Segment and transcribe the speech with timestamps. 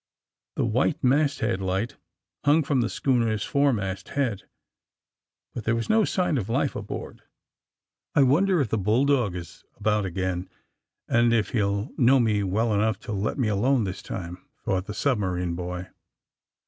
[0.55, 1.97] The white masthead light
[2.43, 4.47] hung from the schooner 's foremast head,
[5.53, 7.21] but there was no sign of life aboard.
[8.13, 10.49] 190 THE SUBMAEINB BOYS '*I wonder if the bull dog is abont again,
[11.07, 14.95] and if he'll know me well enough to let me alon© this time." thought the
[14.95, 15.89] submarine boy.